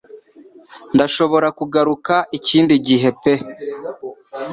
ndashobora 0.95 1.47
kugaruka 1.59 2.13
ikindi 2.37 2.73
gihepe 2.85 3.33